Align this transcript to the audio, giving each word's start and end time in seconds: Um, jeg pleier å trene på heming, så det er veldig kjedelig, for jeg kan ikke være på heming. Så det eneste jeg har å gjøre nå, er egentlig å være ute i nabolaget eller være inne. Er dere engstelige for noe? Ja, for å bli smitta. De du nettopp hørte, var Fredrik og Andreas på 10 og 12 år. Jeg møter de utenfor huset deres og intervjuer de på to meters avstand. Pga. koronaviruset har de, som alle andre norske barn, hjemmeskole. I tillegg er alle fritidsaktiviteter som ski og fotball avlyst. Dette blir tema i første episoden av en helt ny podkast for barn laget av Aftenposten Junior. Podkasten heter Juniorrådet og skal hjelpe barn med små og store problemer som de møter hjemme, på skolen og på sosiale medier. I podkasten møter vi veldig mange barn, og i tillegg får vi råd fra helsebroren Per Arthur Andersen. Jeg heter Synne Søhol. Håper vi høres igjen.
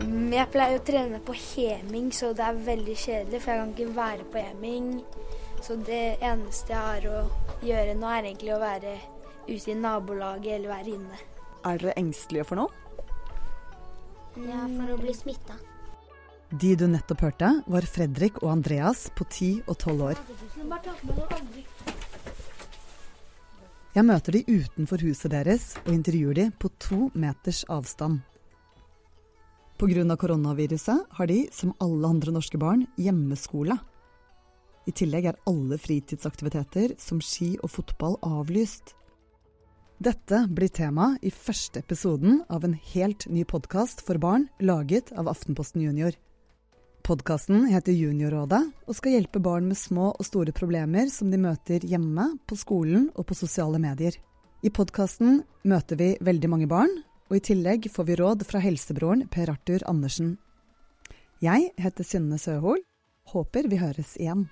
Um, 0.00 0.30
jeg 0.32 0.48
pleier 0.52 0.80
å 0.80 0.84
trene 0.84 1.20
på 1.24 1.34
heming, 1.36 2.10
så 2.14 2.32
det 2.36 2.44
er 2.46 2.60
veldig 2.66 2.96
kjedelig, 2.96 3.40
for 3.42 3.52
jeg 3.52 3.62
kan 3.62 3.72
ikke 3.74 3.96
være 3.96 4.28
på 4.32 4.44
heming. 4.44 4.90
Så 5.60 5.76
det 5.76 6.04
eneste 6.24 6.72
jeg 6.72 6.80
har 6.80 7.08
å 7.10 7.24
gjøre 7.66 7.96
nå, 7.98 8.08
er 8.08 8.30
egentlig 8.30 8.54
å 8.56 8.62
være 8.62 8.94
ute 9.48 9.72
i 9.72 9.76
nabolaget 9.76 10.54
eller 10.56 10.72
være 10.72 10.94
inne. 10.94 11.20
Er 11.68 11.82
dere 11.82 11.98
engstelige 12.00 12.46
for 12.48 12.62
noe? 12.62 12.70
Ja, 14.40 14.62
for 14.64 14.94
å 14.94 15.00
bli 15.00 15.12
smitta. 15.16 15.58
De 16.50 16.72
du 16.74 16.86
nettopp 16.90 17.20
hørte, 17.26 17.50
var 17.70 17.86
Fredrik 17.86 18.40
og 18.42 18.50
Andreas 18.56 19.04
på 19.14 19.26
10 19.28 19.68
og 19.70 19.76
12 19.76 20.06
år. 20.08 20.22
Jeg 23.94 24.06
møter 24.06 24.34
de 24.34 24.42
utenfor 24.46 25.02
huset 25.02 25.30
deres 25.34 25.72
og 25.84 25.92
intervjuer 25.94 26.40
de 26.40 26.48
på 26.62 26.70
to 26.82 27.10
meters 27.14 27.62
avstand. 27.70 28.24
Pga. 29.80 30.16
koronaviruset 30.16 31.06
har 31.10 31.26
de, 31.26 31.48
som 31.52 31.72
alle 31.80 32.08
andre 32.08 32.32
norske 32.34 32.58
barn, 32.60 32.82
hjemmeskole. 33.00 33.78
I 34.84 34.92
tillegg 34.92 35.30
er 35.30 35.38
alle 35.48 35.78
fritidsaktiviteter 35.80 36.98
som 37.00 37.22
ski 37.24 37.54
og 37.64 37.72
fotball 37.72 38.18
avlyst. 38.20 38.92
Dette 39.96 40.42
blir 40.52 40.68
tema 40.68 41.14
i 41.24 41.32
første 41.32 41.80
episoden 41.80 42.42
av 42.52 42.68
en 42.68 42.76
helt 42.92 43.24
ny 43.32 43.46
podkast 43.48 44.04
for 44.04 44.20
barn 44.20 44.50
laget 44.60 45.14
av 45.16 45.32
Aftenposten 45.32 45.80
Junior. 45.80 46.12
Podkasten 47.00 47.64
heter 47.72 47.96
Juniorrådet 47.96 48.60
og 48.84 48.96
skal 49.00 49.16
hjelpe 49.16 49.40
barn 49.40 49.72
med 49.72 49.80
små 49.80 50.12
og 50.12 50.28
store 50.28 50.52
problemer 50.52 51.08
som 51.08 51.32
de 51.32 51.40
møter 51.40 51.80
hjemme, 51.88 52.34
på 52.44 52.52
skolen 52.60 53.08
og 53.14 53.32
på 53.32 53.44
sosiale 53.46 53.80
medier. 53.80 54.12
I 54.60 54.68
podkasten 54.68 55.40
møter 55.64 55.96
vi 55.96 56.18
veldig 56.20 56.52
mange 56.52 56.68
barn, 56.68 57.00
og 57.30 57.38
i 57.38 57.44
tillegg 57.52 57.86
får 57.94 58.08
vi 58.08 58.18
råd 58.18 58.44
fra 58.48 58.60
helsebroren 58.60 59.28
Per 59.30 59.52
Arthur 59.52 59.86
Andersen. 59.88 60.34
Jeg 61.40 61.70
heter 61.78 62.04
Synne 62.04 62.38
Søhol. 62.42 62.82
Håper 63.30 63.70
vi 63.70 63.78
høres 63.78 64.16
igjen. 64.18 64.48